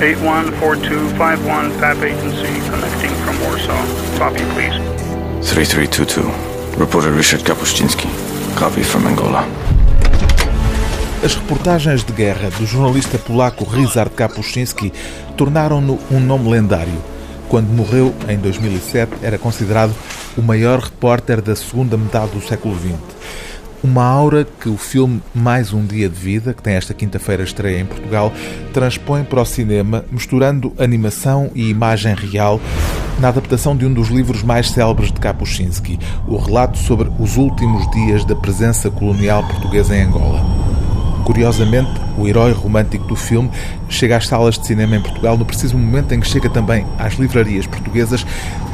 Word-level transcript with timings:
814251 0.00 1.78
PAP 1.78 2.02
agency 2.04 2.70
connecting 2.70 3.10
from 3.22 3.36
Warsaw. 3.44 3.84
Copy, 4.16 4.40
please. 4.54 4.80
3322. 5.42 6.22
Reporter 6.78 7.12
Richard 7.12 7.44
Kapuscinski. 7.44 8.08
Copy 8.56 8.82
from 8.82 9.06
Angola. 9.06 9.44
As 11.22 11.34
reportagens 11.34 12.02
de 12.02 12.14
guerra 12.14 12.48
do 12.48 12.64
jornalista 12.64 13.18
polaco 13.18 13.64
Ryszard 13.64 14.12
Kapuscinski 14.12 14.90
tornaram-no 15.36 15.98
um 16.10 16.18
nome 16.18 16.48
lendário. 16.48 16.98
Quando 17.50 17.68
morreu, 17.68 18.14
em 18.26 18.38
2007, 18.38 19.12
era 19.22 19.36
considerado 19.36 19.94
o 20.34 20.40
maior 20.40 20.78
repórter 20.78 21.42
da 21.42 21.54
segunda 21.54 21.98
metade 21.98 22.32
do 22.32 22.40
século 22.40 22.74
XX. 22.74 22.94
Uma 23.82 24.04
aura 24.04 24.44
que 24.44 24.68
o 24.68 24.76
filme 24.76 25.22
Mais 25.34 25.72
um 25.72 25.86
Dia 25.86 26.06
de 26.06 26.14
Vida, 26.14 26.52
que 26.52 26.62
tem 26.62 26.74
esta 26.74 26.92
quinta-feira 26.92 27.42
estreia 27.42 27.80
em 27.80 27.86
Portugal, 27.86 28.30
transpõe 28.74 29.24
para 29.24 29.40
o 29.40 29.44
cinema, 29.46 30.04
misturando 30.12 30.74
animação 30.78 31.50
e 31.54 31.70
imagem 31.70 32.14
real, 32.14 32.60
na 33.18 33.28
adaptação 33.28 33.74
de 33.74 33.86
um 33.86 33.92
dos 33.92 34.08
livros 34.08 34.42
mais 34.42 34.70
célebres 34.70 35.10
de 35.10 35.18
Kapuscinski, 35.18 35.98
o 36.28 36.36
relato 36.36 36.76
sobre 36.76 37.10
os 37.18 37.38
últimos 37.38 37.90
dias 37.90 38.22
da 38.22 38.36
presença 38.36 38.90
colonial 38.90 39.42
portuguesa 39.46 39.96
em 39.96 40.02
Angola. 40.02 40.44
Curiosamente, 41.24 41.90
o 42.20 42.28
herói 42.28 42.52
romântico 42.52 43.06
do 43.06 43.16
filme 43.16 43.50
chega 43.88 44.16
às 44.16 44.26
salas 44.26 44.58
de 44.58 44.66
cinema 44.66 44.96
em 44.96 45.00
Portugal 45.00 45.36
no 45.38 45.44
preciso 45.44 45.76
momento 45.76 46.12
em 46.12 46.20
que 46.20 46.28
chega 46.28 46.50
também 46.50 46.86
às 46.98 47.14
livrarias 47.14 47.66
portuguesas 47.66 48.26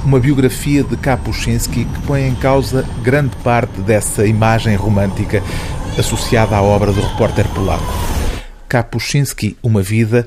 uma 0.05 0.19
biografia 0.19 0.83
de 0.83 0.97
Kapuscinski 0.97 1.85
que 1.85 2.01
põe 2.03 2.27
em 2.27 2.35
causa 2.35 2.85
grande 3.03 3.37
parte 3.37 3.81
dessa 3.81 4.27
imagem 4.27 4.75
romântica 4.77 5.43
associada 5.99 6.57
à 6.57 6.63
obra 6.63 6.93
do 6.93 7.01
repórter 7.01 7.47
polaco. 7.49 7.85
Kapuscinski, 8.69 9.57
Uma 9.63 9.83
Vida, 9.83 10.27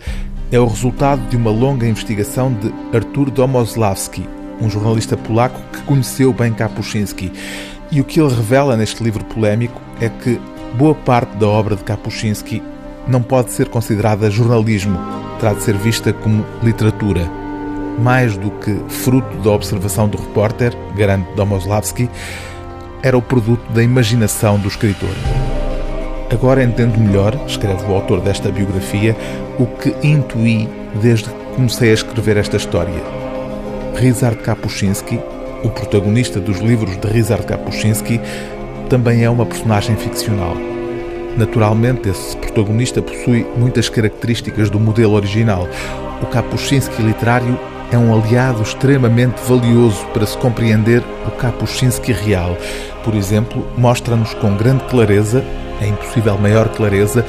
é 0.51 0.59
o 0.59 0.65
resultado 0.65 1.21
de 1.29 1.37
uma 1.37 1.51
longa 1.51 1.87
investigação 1.87 2.53
de 2.53 2.73
Artur 2.95 3.29
Domoslavski, 3.29 4.27
um 4.59 4.69
jornalista 4.69 5.15
polaco 5.15 5.61
que 5.71 5.81
conheceu 5.83 6.33
bem 6.33 6.51
Kapuscinski. 6.51 7.31
E 7.91 8.01
o 8.01 8.03
que 8.03 8.19
ele 8.19 8.33
revela 8.33 8.75
neste 8.75 9.03
livro 9.03 9.23
polémico 9.25 9.79
é 10.01 10.09
que 10.09 10.39
Boa 10.77 10.93
parte 10.93 11.35
da 11.37 11.47
obra 11.47 11.75
de 11.75 11.83
Kapuscinski 11.83 12.61
não 13.07 13.21
pode 13.21 13.51
ser 13.51 13.69
considerada 13.69 14.29
jornalismo, 14.29 14.99
terá 15.39 15.53
de 15.53 15.63
ser 15.63 15.75
vista 15.75 16.13
como 16.13 16.45
literatura. 16.61 17.29
Mais 17.99 18.37
do 18.37 18.51
que 18.51 18.75
fruto 18.87 19.37
da 19.37 19.51
observação 19.51 20.07
do 20.07 20.17
repórter, 20.17 20.75
garante 20.95 21.31
Domoslavski, 21.35 22.09
era 23.01 23.17
o 23.17 23.21
produto 23.21 23.71
da 23.71 23.83
imaginação 23.83 24.57
do 24.57 24.67
escritor. 24.67 25.09
Agora 26.31 26.63
entendo 26.63 26.99
melhor, 26.99 27.37
escreve 27.47 27.83
o 27.85 27.95
autor 27.95 28.21
desta 28.21 28.51
biografia, 28.51 29.15
o 29.57 29.65
que 29.65 29.95
intuí 30.05 30.69
desde 31.01 31.29
que 31.29 31.55
comecei 31.55 31.91
a 31.91 31.93
escrever 31.93 32.37
esta 32.37 32.57
história. 32.57 33.01
Ryszard 33.95 34.37
Kapuscinski, 34.37 35.19
o 35.63 35.69
protagonista 35.69 36.39
dos 36.39 36.59
livros 36.59 36.95
de 36.97 37.07
Ryszard 37.07 37.45
Kapuscinski, 37.45 38.21
também 38.89 39.23
é 39.23 39.29
uma 39.29 39.45
personagem 39.45 39.95
ficcional. 39.95 40.55
Naturalmente, 41.37 42.09
esse 42.09 42.35
protagonista 42.37 43.01
possui 43.01 43.45
muitas 43.57 43.87
características 43.89 44.69
do 44.69 44.79
modelo 44.79 45.13
original. 45.13 45.67
O 46.21 46.25
Kapuscinski 46.25 47.01
literário 47.01 47.57
é 47.91 47.97
um 47.97 48.13
aliado 48.13 48.61
extremamente 48.61 49.41
valioso 49.47 50.05
para 50.13 50.25
se 50.25 50.37
compreender 50.37 51.03
o 51.25 51.31
Kapuscinski 51.31 52.11
real. 52.11 52.57
Por 53.03 53.15
exemplo, 53.15 53.65
mostra-nos 53.77 54.33
com 54.35 54.55
grande 54.55 54.83
clareza, 54.85 55.43
é 55.81 55.87
impossível 55.87 56.37
maior 56.37 56.69
clareza, 56.69 57.25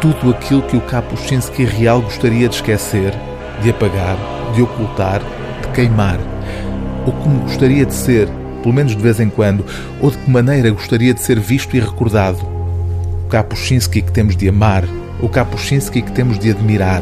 tudo 0.00 0.30
aquilo 0.30 0.62
que 0.62 0.76
o 0.76 0.80
Kapuscinski 0.80 1.64
real 1.64 2.00
gostaria 2.00 2.48
de 2.48 2.54
esquecer, 2.54 3.12
de 3.62 3.70
apagar, 3.70 4.16
de 4.54 4.62
ocultar, 4.62 5.20
de 5.62 5.68
queimar. 5.74 6.18
Ou 7.04 7.12
como 7.12 7.40
gostaria 7.40 7.84
de 7.84 7.94
ser, 7.94 8.28
pelo 8.62 8.74
menos 8.74 8.96
de 8.96 9.02
vez 9.02 9.20
em 9.20 9.28
quando, 9.28 9.64
ou 10.00 10.10
de 10.10 10.16
que 10.16 10.30
maneira 10.30 10.70
gostaria 10.70 11.12
de 11.12 11.20
ser 11.20 11.38
visto 11.38 11.76
e 11.76 11.80
recordado. 11.80 12.59
Kapuscinski 13.30 14.02
que 14.02 14.10
temos 14.10 14.36
de 14.36 14.48
amar, 14.48 14.82
o 15.22 15.28
Kapuscinski 15.28 16.02
que 16.02 16.10
temos 16.10 16.36
de 16.36 16.50
admirar. 16.50 17.00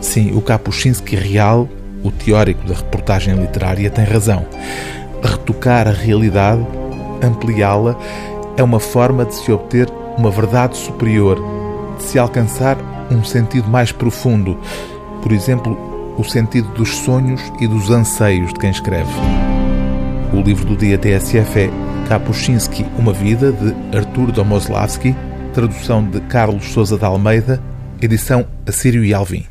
Sim, 0.00 0.32
o 0.34 0.40
Kapuscinski 0.40 1.16
real, 1.16 1.68
o 2.02 2.10
teórico 2.10 2.66
da 2.66 2.74
reportagem 2.74 3.34
literária, 3.34 3.90
tem 3.90 4.06
razão. 4.06 4.46
Retocar 5.22 5.86
a 5.86 5.92
realidade, 5.92 6.66
ampliá-la, 7.22 7.94
é 8.56 8.62
uma 8.62 8.80
forma 8.80 9.26
de 9.26 9.34
se 9.34 9.52
obter 9.52 9.86
uma 10.16 10.30
verdade 10.30 10.78
superior, 10.78 11.38
de 11.98 12.04
se 12.04 12.18
alcançar 12.18 12.78
um 13.10 13.22
sentido 13.22 13.68
mais 13.68 13.92
profundo. 13.92 14.58
Por 15.22 15.32
exemplo, 15.32 15.78
o 16.16 16.24
sentido 16.24 16.68
dos 16.70 16.88
sonhos 16.88 17.42
e 17.60 17.66
dos 17.66 17.90
anseios 17.90 18.50
de 18.54 18.60
quem 18.60 18.70
escreve. 18.70 19.12
O 20.32 20.40
livro 20.40 20.64
do 20.64 20.74
dia 20.76 20.96
TSF 20.96 21.60
é 21.60 21.70
Kapuscinski, 22.08 22.86
Uma 22.98 23.12
Vida, 23.12 23.52
de 23.52 23.96
Artur 23.96 24.32
Domoslavski, 24.32 25.14
tradução 25.52 26.02
de 26.02 26.20
Carlos 26.22 26.64
Souza 26.64 26.96
de 26.96 27.04
Almeida, 27.04 27.62
edição 28.00 28.46
Assírio 28.66 29.04
e 29.04 29.12
Alvim. 29.12 29.44